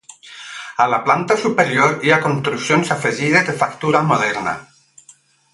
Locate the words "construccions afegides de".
2.25-3.59